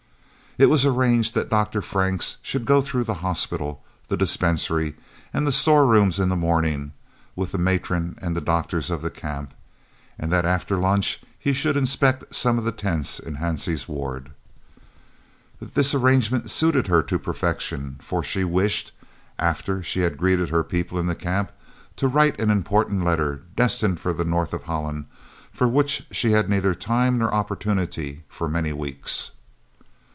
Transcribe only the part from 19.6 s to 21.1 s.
she had greeted her people in